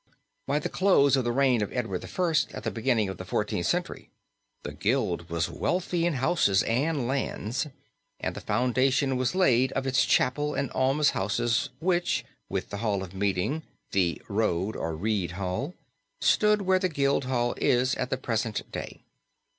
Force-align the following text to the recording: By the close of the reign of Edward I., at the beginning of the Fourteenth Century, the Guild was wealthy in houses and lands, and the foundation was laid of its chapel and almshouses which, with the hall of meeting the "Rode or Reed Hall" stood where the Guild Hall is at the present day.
By 0.47 0.57
the 0.57 0.67
close 0.67 1.15
of 1.15 1.23
the 1.25 1.31
reign 1.31 1.61
of 1.61 1.71
Edward 1.71 2.03
I., 2.03 2.33
at 2.55 2.63
the 2.63 2.71
beginning 2.71 3.07
of 3.07 3.17
the 3.17 3.23
Fourteenth 3.23 3.67
Century, 3.67 4.09
the 4.63 4.71
Guild 4.73 5.29
was 5.29 5.47
wealthy 5.47 6.07
in 6.07 6.15
houses 6.15 6.63
and 6.63 7.07
lands, 7.07 7.67
and 8.19 8.33
the 8.35 8.41
foundation 8.41 9.15
was 9.15 9.35
laid 9.35 9.71
of 9.73 9.85
its 9.85 10.03
chapel 10.03 10.55
and 10.55 10.71
almshouses 10.71 11.69
which, 11.79 12.25
with 12.49 12.71
the 12.71 12.77
hall 12.77 13.03
of 13.03 13.13
meeting 13.13 13.61
the 13.91 14.19
"Rode 14.27 14.75
or 14.75 14.95
Reed 14.95 15.33
Hall" 15.33 15.75
stood 16.19 16.63
where 16.63 16.79
the 16.79 16.89
Guild 16.89 17.25
Hall 17.25 17.53
is 17.57 17.93
at 17.93 18.09
the 18.09 18.17
present 18.17 18.71
day. 18.71 19.03